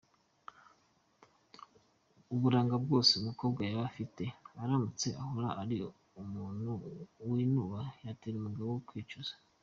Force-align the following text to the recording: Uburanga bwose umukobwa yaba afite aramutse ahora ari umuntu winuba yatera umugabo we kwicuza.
Uburanga 2.33 2.75
bwose 2.83 3.11
umukobwa 3.21 3.59
yaba 3.67 3.83
afite 3.89 4.23
aramutse 4.61 5.07
ahora 5.21 5.49
ari 5.61 5.77
umuntu 6.21 6.69
winuba 7.29 7.79
yatera 8.05 8.35
umugabo 8.39 8.69
we 8.75 8.81
kwicuza. 8.89 9.33